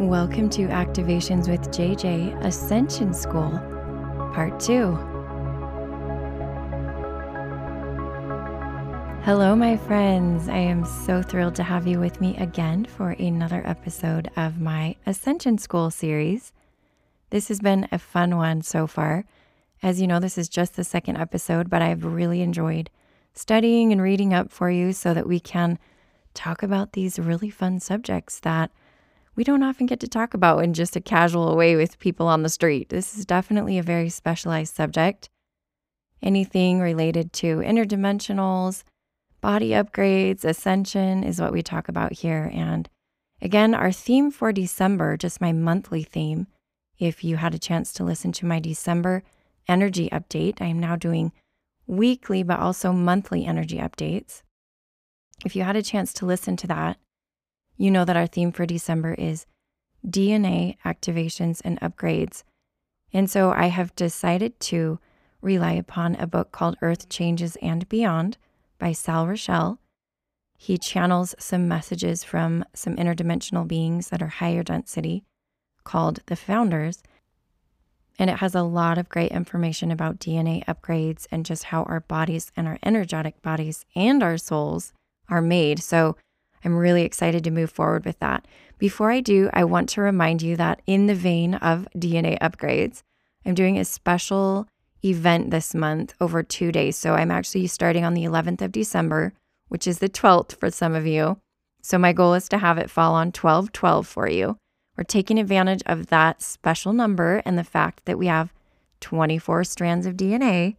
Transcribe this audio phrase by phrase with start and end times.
[0.00, 3.50] Welcome to Activations with JJ Ascension School,
[4.32, 4.94] Part 2.
[9.24, 10.48] Hello, my friends.
[10.48, 14.96] I am so thrilled to have you with me again for another episode of my
[15.04, 16.54] Ascension School series.
[17.28, 19.26] This has been a fun one so far.
[19.82, 22.88] As you know, this is just the second episode, but I've really enjoyed
[23.34, 25.78] studying and reading up for you so that we can
[26.32, 28.70] talk about these really fun subjects that
[29.40, 32.42] we don't often get to talk about in just a casual way with people on
[32.42, 32.90] the street.
[32.90, 35.30] This is definitely a very specialized subject.
[36.22, 38.82] Anything related to interdimensionals,
[39.40, 42.50] body upgrades, ascension is what we talk about here.
[42.52, 42.86] And
[43.40, 46.46] again, our theme for December, just my monthly theme,
[46.98, 49.22] if you had a chance to listen to my December
[49.66, 51.32] energy update, I am now doing
[51.86, 54.42] weekly but also monthly energy updates.
[55.46, 56.98] If you had a chance to listen to that,
[57.80, 59.46] you know that our theme for December is
[60.06, 62.42] DNA activations and upgrades.
[63.10, 64.98] And so I have decided to
[65.40, 68.36] rely upon a book called Earth Changes and Beyond
[68.78, 69.78] by Sal Rachele.
[70.58, 75.24] He channels some messages from some interdimensional beings that are higher density
[75.82, 77.02] called the Founders.
[78.18, 82.00] And it has a lot of great information about DNA upgrades and just how our
[82.00, 84.92] bodies and our energetic bodies and our souls
[85.30, 85.82] are made.
[85.82, 86.18] So
[86.64, 88.46] I'm really excited to move forward with that.
[88.78, 93.02] Before I do, I want to remind you that in the vein of DNA upgrades,
[93.44, 94.66] I'm doing a special
[95.04, 96.96] event this month over two days.
[96.96, 99.32] So I'm actually starting on the 11th of December,
[99.68, 101.38] which is the 12th for some of you.
[101.82, 104.58] So my goal is to have it fall on 12 12 for you.
[104.96, 108.52] We're taking advantage of that special number and the fact that we have
[109.00, 110.76] 24 strands of DNA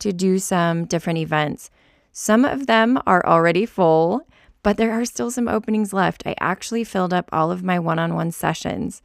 [0.00, 1.70] to do some different events.
[2.12, 4.26] Some of them are already full
[4.62, 6.22] but there are still some openings left.
[6.26, 9.02] I actually filled up all of my one on one sessions,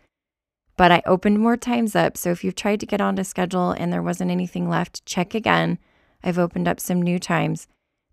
[0.77, 2.17] but I opened more times up.
[2.17, 5.79] So if you've tried to get onto schedule and there wasn't anything left, check again.
[6.23, 7.67] I've opened up some new times.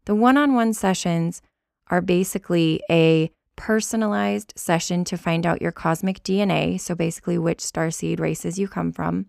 [0.05, 1.43] The one on one sessions
[1.89, 6.81] are basically a personalized session to find out your cosmic DNA.
[6.81, 9.27] So basically, which star seed races you come from,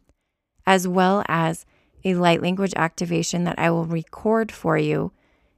[0.66, 1.66] as well as
[2.06, 5.12] a light language activation that I will record for you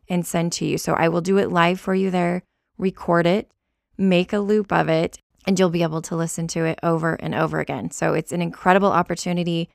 [0.08, 0.78] and send to you.
[0.78, 2.44] So I will do it live for you there,
[2.78, 3.50] record it,
[3.98, 7.36] make a loop of it, and you'll be able to listen to it over and
[7.36, 7.92] over again.
[7.92, 9.70] So it's an incredible opportunity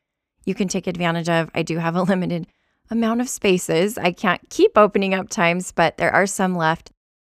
[0.45, 1.51] you can take advantage of.
[1.55, 2.47] I do have a limited
[2.91, 3.97] amount of spaces.
[3.99, 6.91] I can't keep opening up times, but there are some left.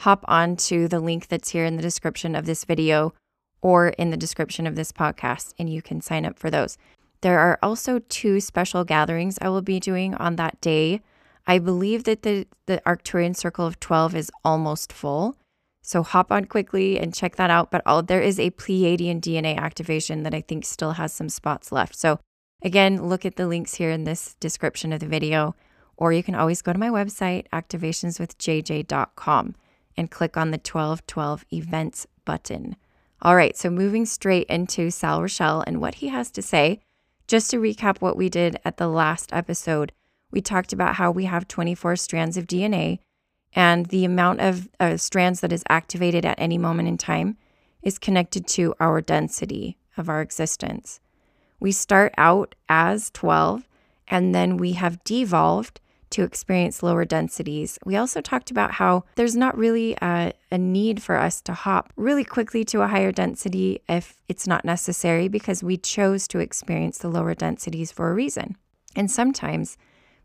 [0.01, 3.13] Hop on to the link that's here in the description of this video
[3.61, 6.77] or in the description of this podcast, and you can sign up for those.
[7.21, 11.01] There are also two special gatherings I will be doing on that day.
[11.47, 15.37] I believe that the, the Arcturian Circle of 12 is almost full.
[15.81, 17.71] So hop on quickly and check that out.
[17.71, 21.71] But all, there is a Pleiadian DNA activation that I think still has some spots
[21.71, 21.95] left.
[21.95, 22.19] So
[22.61, 25.55] again, look at the links here in this description of the video,
[25.97, 29.55] or you can always go to my website, activationswithjj.com,
[29.97, 32.75] and click on the 1212 events button.
[33.23, 36.79] All right, so moving straight into Sal Rachele and what he has to say.
[37.27, 39.91] Just to recap what we did at the last episode,
[40.31, 42.99] we talked about how we have 24 strands of DNA,
[43.53, 47.37] and the amount of uh, strands that is activated at any moment in time
[47.81, 50.99] is connected to our density of our existence.
[51.59, 53.67] We start out as 12,
[54.07, 55.79] and then we have devolved
[56.11, 57.79] to experience lower densities.
[57.85, 61.93] We also talked about how there's not really a, a, need for us to hop
[61.95, 66.97] really quickly to a higher density if it's not necessary because we chose to experience
[66.97, 68.57] the lower densities for a reason.
[68.95, 69.77] And sometimes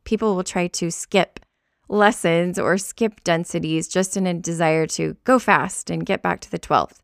[0.07, 1.41] people will try to skip
[1.89, 6.51] lessons or skip densities just in a desire to go fast and get back to
[6.51, 7.01] the 12th.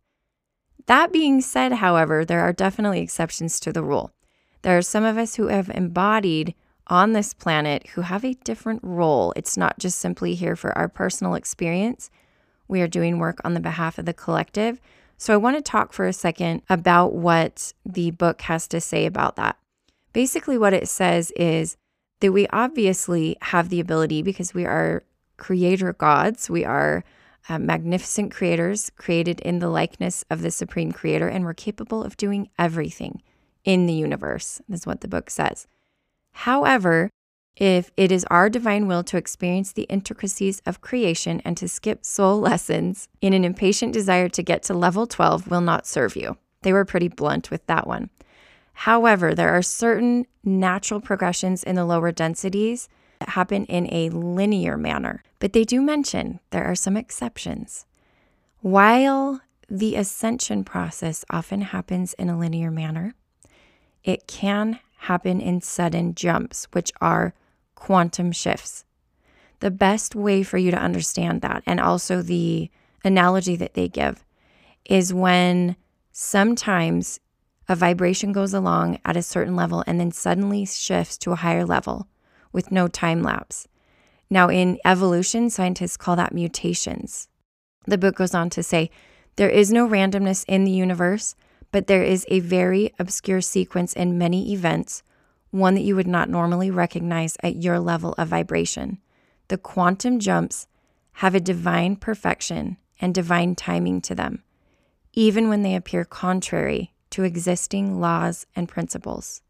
[0.86, 4.10] That being said, however, there are definitely exceptions to the rule.
[4.62, 6.54] There are some of us who have embodied
[6.86, 9.32] on this planet who have a different role.
[9.36, 12.10] It's not just simply here for our personal experience.
[12.66, 14.80] We are doing work on the behalf of the collective.
[15.16, 19.06] So I want to talk for a second about what the book has to say
[19.06, 19.56] about that.
[20.12, 21.76] Basically, what it says is
[22.22, 25.02] that we obviously have the ability because we are
[25.36, 26.48] creator gods.
[26.48, 27.04] We are
[27.48, 32.16] uh, magnificent creators created in the likeness of the supreme creator, and we're capable of
[32.16, 33.22] doing everything
[33.64, 35.66] in the universe, is what the book says.
[36.30, 37.10] However,
[37.56, 42.04] if it is our divine will to experience the intricacies of creation and to skip
[42.04, 46.36] soul lessons in an impatient desire to get to level 12 will not serve you.
[46.62, 48.10] They were pretty blunt with that one.
[48.72, 52.88] However, there are certain natural progressions in the lower densities
[53.20, 57.86] that happen in a linear manner, but they do mention there are some exceptions.
[58.60, 59.40] While
[59.72, 63.14] the ascension process often happens in a linear manner.
[64.04, 67.32] It can happen in sudden jumps, which are
[67.74, 68.84] quantum shifts.
[69.60, 72.70] The best way for you to understand that, and also the
[73.02, 74.24] analogy that they give,
[74.84, 75.76] is when
[76.12, 77.18] sometimes
[77.72, 81.64] a vibration goes along at a certain level and then suddenly shifts to a higher
[81.64, 82.06] level
[82.52, 83.66] with no time lapse.
[84.28, 87.28] Now, in evolution, scientists call that mutations.
[87.86, 88.90] The book goes on to say
[89.36, 91.34] there is no randomness in the universe,
[91.70, 95.02] but there is a very obscure sequence in many events,
[95.50, 98.98] one that you would not normally recognize at your level of vibration.
[99.48, 100.66] The quantum jumps
[101.14, 104.42] have a divine perfection and divine timing to them,
[105.14, 109.40] even when they appear contrary to existing laws and principles.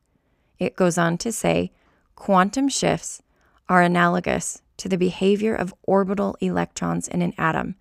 [0.58, 1.72] It goes on to say
[2.14, 3.22] quantum shifts
[3.68, 7.76] are analogous to the behavior of orbital electrons in an atom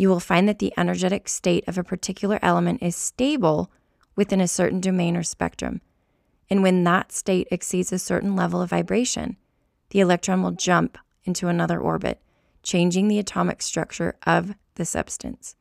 [0.00, 3.70] you will find that the energetic state of a particular element is stable
[4.16, 5.82] within a certain domain or spectrum.
[6.48, 9.36] And when that state exceeds a certain level of vibration,
[9.90, 12.18] the electron will jump into another orbit,
[12.62, 15.54] changing the atomic structure of the substance.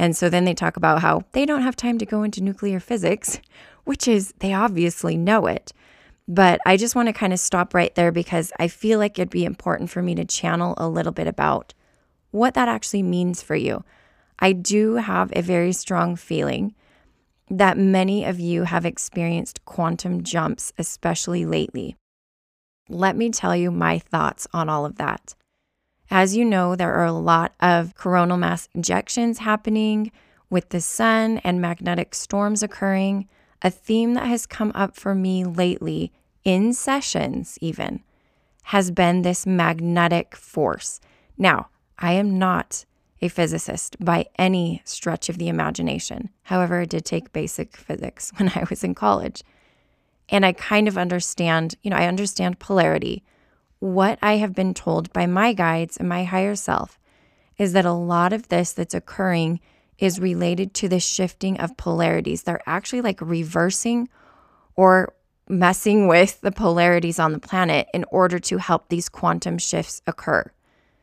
[0.00, 2.80] And so then they talk about how they don't have time to go into nuclear
[2.80, 3.38] physics,
[3.84, 5.74] which is, they obviously know it.
[6.26, 9.28] But I just want to kind of stop right there because I feel like it'd
[9.28, 11.74] be important for me to channel a little bit about
[12.30, 13.84] what that actually means for you.
[14.38, 16.74] I do have a very strong feeling
[17.50, 21.94] that many of you have experienced quantum jumps, especially lately.
[22.88, 25.34] Let me tell you my thoughts on all of that.
[26.10, 30.10] As you know, there are a lot of coronal mass ejections happening
[30.50, 33.28] with the sun and magnetic storms occurring.
[33.62, 36.12] A theme that has come up for me lately,
[36.44, 38.02] in sessions even,
[38.64, 41.00] has been this magnetic force.
[41.38, 41.68] Now,
[41.98, 42.84] I am not
[43.22, 46.30] a physicist by any stretch of the imagination.
[46.44, 49.44] However, I did take basic physics when I was in college.
[50.28, 53.22] And I kind of understand, you know, I understand polarity.
[53.80, 56.98] What I have been told by my guides and my higher self
[57.56, 59.60] is that a lot of this that's occurring
[59.98, 62.42] is related to the shifting of polarities.
[62.42, 64.08] They're actually like reversing
[64.76, 65.14] or
[65.48, 70.50] messing with the polarities on the planet in order to help these quantum shifts occur.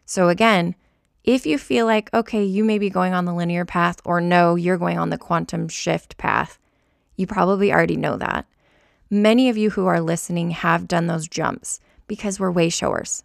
[0.05, 0.75] So, again,
[1.23, 4.55] if you feel like, okay, you may be going on the linear path, or no,
[4.55, 6.57] you're going on the quantum shift path,
[7.17, 8.45] you probably already know that.
[9.09, 13.23] Many of you who are listening have done those jumps because we're way showers.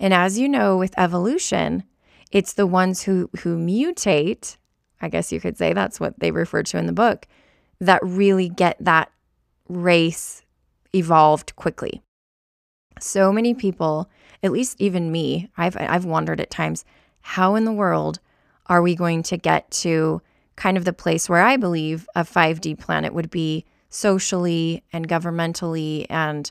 [0.00, 1.84] And as you know, with evolution,
[2.30, 4.56] it's the ones who, who mutate,
[5.00, 7.26] I guess you could say that's what they refer to in the book,
[7.80, 9.10] that really get that
[9.68, 10.42] race
[10.94, 12.02] evolved quickly.
[13.00, 14.08] So many people,
[14.42, 16.84] at least even me, I've, I've wondered at times,
[17.20, 18.20] how in the world
[18.66, 20.20] are we going to get to
[20.56, 26.06] kind of the place where I believe a 5D planet would be socially and governmentally
[26.10, 26.50] and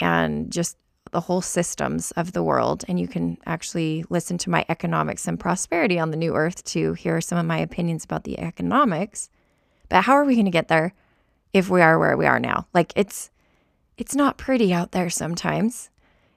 [0.00, 0.78] and just
[1.10, 5.40] the whole systems of the world and you can actually listen to my economics and
[5.40, 9.28] prosperity on the new earth to hear some of my opinions about the economics.
[9.88, 10.92] But how are we going to get there
[11.52, 12.66] if we are where we are now?
[12.72, 13.30] Like it's
[13.98, 15.90] it's not pretty out there sometimes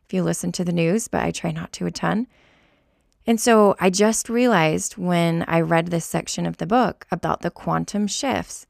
[0.06, 2.28] if you listen to the news but I try not to a ton.
[3.26, 7.52] And so I just realized when I read this section of the book about the
[7.52, 8.68] quantum shifts,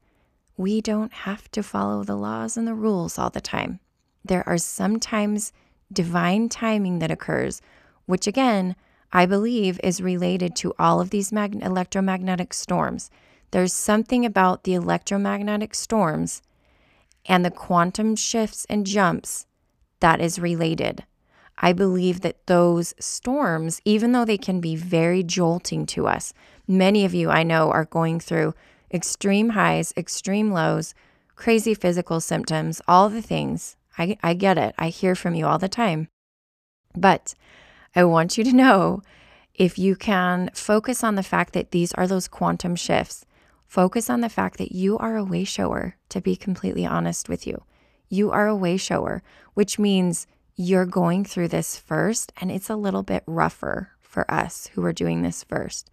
[0.56, 3.80] we don't have to follow the laws and the rules all the time.
[4.24, 5.52] There are sometimes
[5.92, 7.60] divine timing that occurs,
[8.06, 8.76] which again,
[9.12, 13.10] I believe is related to all of these mag- electromagnetic storms.
[13.52, 16.42] There's something about the electromagnetic storms
[17.26, 19.46] and the quantum shifts and jumps
[20.00, 21.04] that is related.
[21.58, 26.34] I believe that those storms, even though they can be very jolting to us,
[26.66, 28.54] many of you I know are going through
[28.92, 30.94] extreme highs, extreme lows,
[31.36, 33.76] crazy physical symptoms, all the things.
[33.98, 34.74] I, I get it.
[34.78, 36.08] I hear from you all the time.
[36.96, 37.34] But
[37.94, 39.02] I want you to know
[39.54, 43.24] if you can focus on the fact that these are those quantum shifts,
[43.66, 47.46] focus on the fact that you are a way shower, to be completely honest with
[47.46, 47.62] you.
[48.08, 49.22] You are a way shower,
[49.54, 54.68] which means you're going through this first, and it's a little bit rougher for us
[54.74, 55.90] who are doing this first.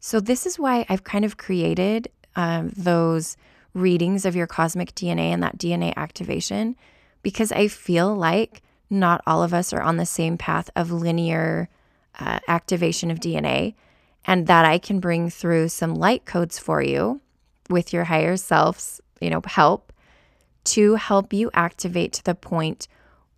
[0.00, 3.36] So, this is why I've kind of created um, those
[3.72, 6.76] readings of your cosmic DNA and that DNA activation
[7.24, 11.68] because I feel like not all of us are on the same path of linear
[12.20, 13.74] uh, activation of DNA,
[14.24, 17.20] and that I can bring through some light codes for you
[17.68, 19.92] with your higher self's, you know, help
[20.64, 22.86] to help you activate to the point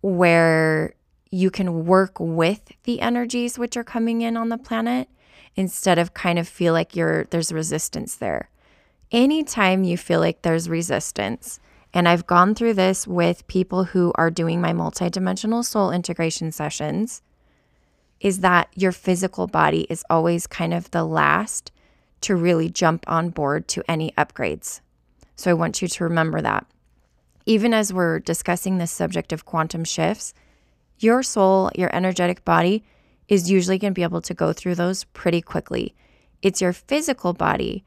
[0.01, 0.93] where
[1.29, 5.09] you can work with the energies which are coming in on the planet
[5.55, 8.49] instead of kind of feel like you're there's resistance there.
[9.11, 11.59] Anytime you feel like there's resistance,
[11.97, 17.23] and I've gone through this with people who are doing my multidimensional soul integration sessions,
[18.19, 21.71] is that your physical body is always kind of the last
[22.21, 24.81] to really jump on board to any upgrades.
[25.35, 26.67] So I want you to remember that.
[27.47, 30.35] Even as we're discussing this subject of quantum shifts,
[30.99, 32.83] your soul, your energetic body,
[33.27, 35.95] is usually going to be able to go through those pretty quickly.
[36.43, 37.83] It's your physical body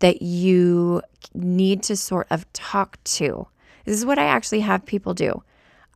[0.00, 1.02] that you
[1.34, 3.46] need to sort of talk to.
[3.84, 5.42] This is what I actually have people do.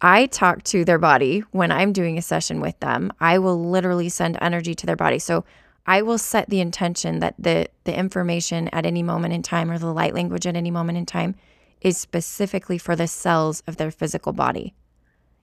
[0.01, 3.13] I talk to their body when I'm doing a session with them.
[3.21, 5.19] I will literally send energy to their body.
[5.19, 5.45] So
[5.87, 9.79] I will set the intention that the the information at any moment in time or
[9.79, 11.35] the light language at any moment in time
[11.81, 14.75] is specifically for the cells of their physical body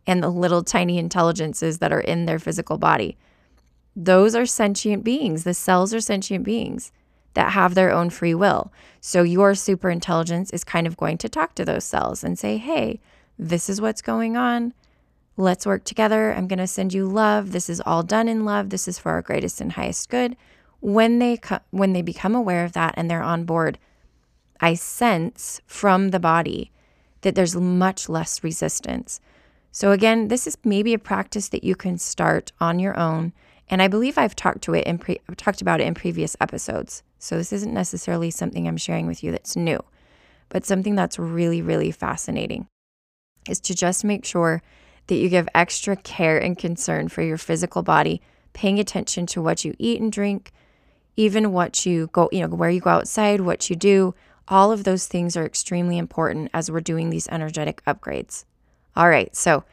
[0.07, 3.17] and the little tiny intelligences that are in their physical body.
[3.95, 5.43] Those are sentient beings.
[5.43, 6.91] The cells are sentient beings
[7.33, 8.71] that have their own free will.
[8.99, 12.57] So your super intelligence is kind of going to talk to those cells and say,
[12.57, 12.99] "Hey,
[13.37, 14.73] this is what's going on.
[15.35, 16.33] Let's work together.
[16.33, 17.51] I'm going to send you love.
[17.51, 18.69] This is all done in love.
[18.69, 20.35] This is for our greatest and highest good.
[20.79, 23.79] When they co- when they become aware of that and they're on board,
[24.59, 26.71] I sense from the body
[27.21, 29.19] that there's much less resistance.
[29.71, 33.33] So again, this is maybe a practice that you can start on your own,
[33.71, 37.01] and I believe I've talked to it in pre- talked about it in previous episodes.
[37.17, 39.79] So this isn't necessarily something I'm sharing with you that's new,
[40.49, 42.67] but something that's really really fascinating
[43.49, 44.61] is to just make sure
[45.07, 48.21] that you give extra care and concern for your physical body,
[48.53, 50.51] paying attention to what you eat and drink,
[51.15, 54.13] even what you go, you know, where you go outside, what you do.
[54.47, 58.45] All of those things are extremely important as we're doing these energetic upgrades.
[58.95, 59.63] All right, so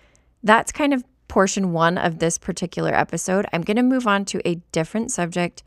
[0.42, 3.46] that's kind of portion one of this particular episode.
[3.52, 5.62] I'm going to move on to a different subject,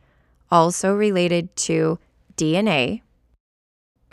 [0.49, 1.99] also related to
[2.35, 3.01] DNA,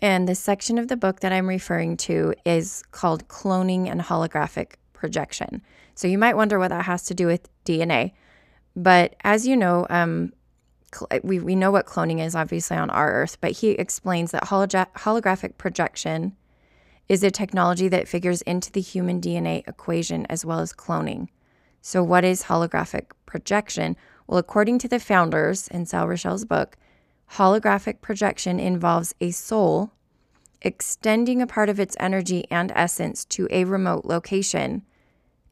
[0.01, 4.75] and the section of the book that I'm referring to is called Cloning and Holographic
[4.93, 5.63] Projection.
[5.95, 8.13] So you might wonder what that has to do with DNA.
[8.77, 10.33] But as you know, um,
[11.23, 14.93] we, we know what cloning is obviously on our Earth, but he explains that hologra-
[14.95, 16.37] holographic projection
[17.09, 21.29] is a technology that figures into the human DNA equation as well as cloning.
[21.89, 23.97] So, what is holographic projection?
[24.27, 26.77] Well, according to the founders in Sal Rachele's book,
[27.37, 29.93] Holographic projection involves a soul
[30.61, 34.83] extending a part of its energy and essence to a remote location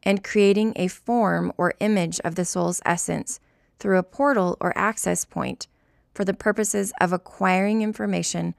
[0.03, 3.39] and creating a form or image of the soul's essence
[3.79, 5.65] through a portal or access point
[6.13, 8.53] for the purposes of acquiring information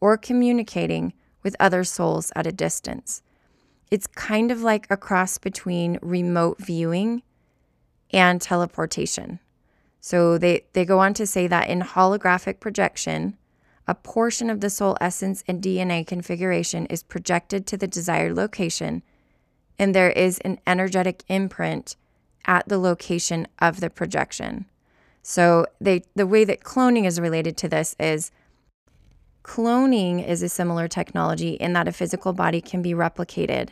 [0.00, 1.12] or communicating
[1.44, 3.22] with other souls at a distance.
[3.90, 7.22] It's kind of like a cross between remote viewing
[8.12, 9.40] and teleportation.
[10.00, 13.36] So they, they go on to say that in holographic projection,
[13.86, 19.02] a portion of the soul essence and DNA configuration is projected to the desired location,
[19.78, 21.96] and there is an energetic imprint
[22.46, 24.66] at the location of the projection.
[25.22, 28.30] So they the way that cloning is related to this is
[29.42, 33.70] cloning is a similar technology in that a physical body can be replicated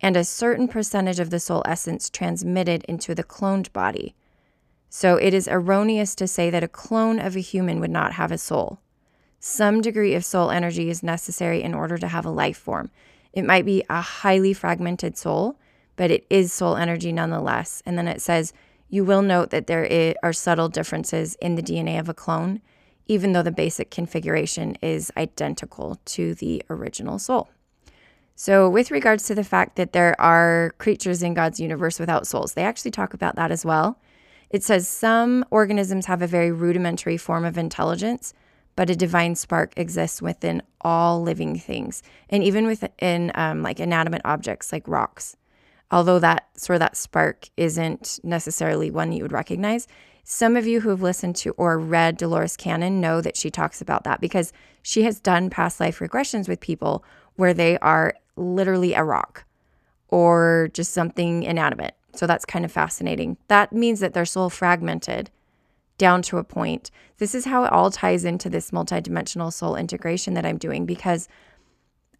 [0.00, 4.14] and a certain percentage of the soul essence transmitted into the cloned body.
[4.88, 8.32] So it is erroneous to say that a clone of a human would not have
[8.32, 8.80] a soul.
[9.40, 12.90] Some degree of soul energy is necessary in order to have a life form.
[13.32, 15.58] It might be a highly fragmented soul,
[15.96, 17.82] but it is soul energy nonetheless.
[17.84, 18.52] And then it says,
[18.88, 22.62] you will note that there are subtle differences in the DNA of a clone,
[23.06, 27.48] even though the basic configuration is identical to the original soul.
[28.40, 32.54] So, with regards to the fact that there are creatures in God's universe without souls,
[32.54, 33.98] they actually talk about that as well.
[34.48, 38.34] It says some organisms have a very rudimentary form of intelligence,
[38.76, 44.22] but a divine spark exists within all living things, and even within um, like inanimate
[44.24, 45.36] objects like rocks.
[45.90, 49.88] Although that sort of that spark isn't necessarily one you would recognize,
[50.22, 53.80] some of you who have listened to or read Dolores Cannon know that she talks
[53.80, 57.04] about that because she has done past life regressions with people
[57.34, 59.44] where they are literally a rock
[60.08, 61.94] or just something inanimate.
[62.14, 63.36] So that's kind of fascinating.
[63.48, 65.30] That means that their soul fragmented
[65.98, 66.90] down to a point.
[67.18, 71.28] This is how it all ties into this multidimensional soul integration that I'm doing because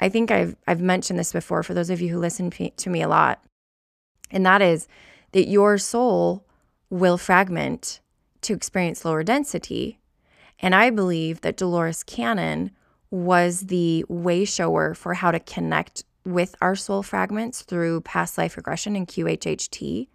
[0.00, 3.02] I think I've I've mentioned this before for those of you who listen to me
[3.02, 3.42] a lot.
[4.30, 4.86] And that is
[5.32, 6.44] that your soul
[6.90, 8.00] will fragment
[8.42, 9.98] to experience lower density.
[10.60, 12.72] And I believe that Dolores Cannon
[13.10, 18.56] was the way shower for how to connect with our soul fragments through past life
[18.56, 20.08] regression and QHHT,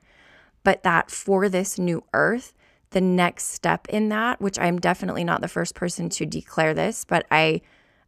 [0.64, 2.54] but that for this new earth,
[2.92, 7.06] the next step in that, which I'm definitely not the first person to declare this,
[7.06, 7.62] but I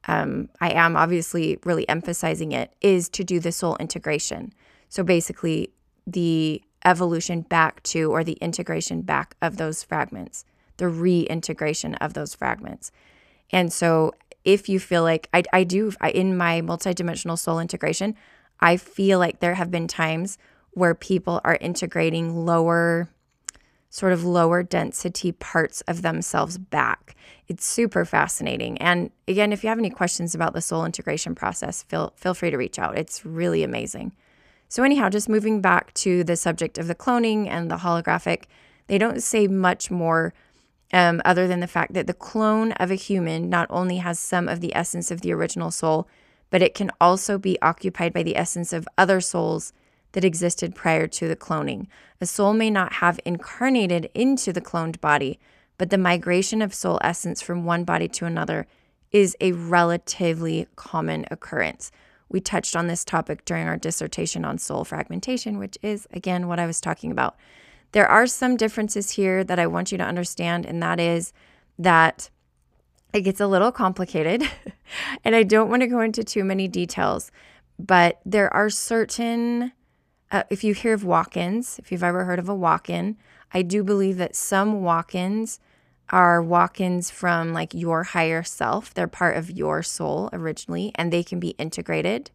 [0.07, 4.53] um, I am obviously really emphasizing it, is to do the soul integration.
[4.88, 5.71] So basically,
[6.05, 10.45] the evolution back to or the integration back of those fragments,
[10.77, 12.91] the reintegration of those fragments.
[13.51, 14.13] And so,
[14.45, 18.15] if you feel like I, I do I, in my multidimensional soul integration,
[18.59, 20.37] I feel like there have been times
[20.71, 23.09] where people are integrating lower
[23.89, 27.15] sort of lower density parts of themselves back.
[27.47, 28.77] It's super fascinating.
[28.79, 32.51] And again, if you have any questions about the soul integration process, feel feel free
[32.51, 32.97] to reach out.
[32.97, 34.13] It's really amazing.
[34.67, 38.43] So anyhow, just moving back to the subject of the cloning and the holographic,
[38.87, 40.33] they don't say much more
[40.95, 44.47] um, other than the fact that the clone of a human not only has some
[44.47, 46.07] of the essence of the original soul,
[46.49, 49.73] but it can also be occupied by the essence of other souls
[50.13, 51.87] that existed prior to the cloning.
[52.21, 55.37] A soul may not have incarnated into the cloned body,
[55.77, 58.65] but the migration of soul essence from one body to another
[59.11, 61.91] is a relatively common occurrence.
[62.29, 66.59] We touched on this topic during our dissertation on soul fragmentation, which is, again, what
[66.59, 67.35] I was talking about.
[67.95, 71.31] There are some differences here that I want you to understand, and that is
[71.79, 72.29] that
[73.13, 74.43] it gets a little complicated,
[75.23, 77.31] and I don't want to go into too many details,
[77.79, 79.71] but there are certain
[80.29, 83.15] uh, if you hear of walk ins, if you've ever heard of a walk in,
[83.53, 85.61] I do believe that some walk ins
[86.09, 88.93] are walk ins from like your higher self.
[88.93, 92.29] They're part of your soul originally, and they can be integrated.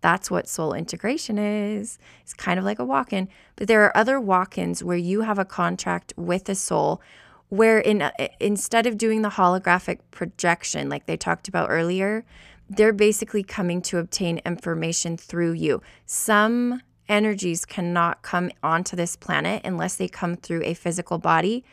[0.00, 1.98] That's what soul integration is.
[2.22, 3.28] It's kind of like a walk in.
[3.56, 7.00] But there are other walk ins where you have a contract with a soul
[7.48, 8.10] where in, uh,
[8.40, 12.24] instead of doing the holographic projection like they talked about earlier,
[12.68, 15.80] they're basically coming to obtain information through you.
[16.04, 21.64] Some energies cannot come onto this planet unless they come through a physical body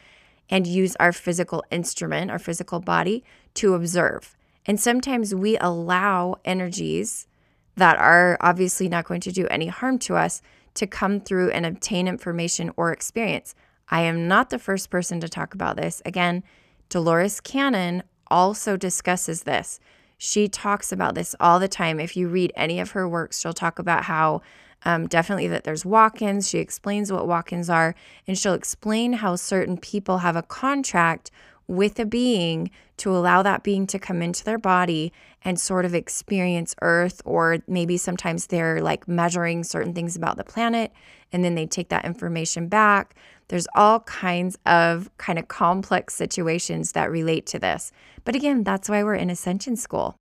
[0.49, 3.23] and use our physical instrument, our physical body,
[3.55, 4.35] to observe.
[4.65, 7.27] And sometimes we allow energies
[7.75, 10.41] that are obviously not going to do any harm to us
[10.75, 13.55] to come through and obtain information or experience.
[13.89, 16.01] I am not the first person to talk about this.
[16.05, 16.43] Again,
[16.89, 19.79] Dolores Cannon also discusses this.
[20.17, 21.99] She talks about this all the time.
[21.99, 24.41] If you read any of her works, she'll talk about how
[24.85, 26.49] um, definitely that there's walk ins.
[26.49, 27.95] She explains what walk ins are,
[28.27, 31.31] and she'll explain how certain people have a contract
[31.73, 35.11] with a being to allow that being to come into their body
[35.43, 40.43] and sort of experience Earth, or maybe sometimes they're like measuring certain things about the
[40.43, 40.91] planet
[41.31, 43.15] and then they take that information back.
[43.47, 47.91] There's all kinds of kind of complex situations that relate to this.
[48.23, 50.15] But again, that's why we're in Ascension School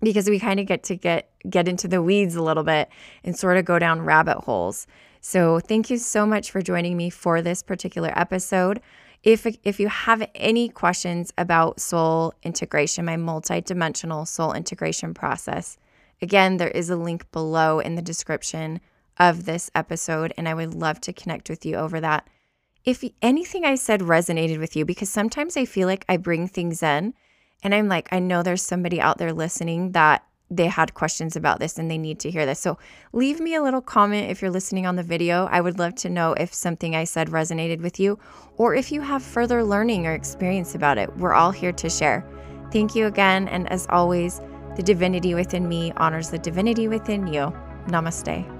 [0.00, 2.88] because we kind of get to get get into the weeds a little bit
[3.24, 4.86] and sort of go down rabbit holes.
[5.20, 8.80] So, thank you so much for joining me for this particular episode.
[9.22, 15.76] If if you have any questions about soul integration, my multidimensional soul integration process,
[16.22, 18.80] again, there is a link below in the description
[19.18, 22.28] of this episode and I would love to connect with you over that.
[22.84, 26.82] If anything I said resonated with you because sometimes I feel like I bring things
[26.82, 27.14] in
[27.62, 31.60] and I'm like, I know there's somebody out there listening that they had questions about
[31.60, 32.58] this and they need to hear this.
[32.58, 32.78] So
[33.12, 35.46] leave me a little comment if you're listening on the video.
[35.50, 38.18] I would love to know if something I said resonated with you
[38.56, 41.14] or if you have further learning or experience about it.
[41.16, 42.24] We're all here to share.
[42.72, 43.48] Thank you again.
[43.48, 44.40] And as always,
[44.76, 47.52] the divinity within me honors the divinity within you.
[47.86, 48.57] Namaste.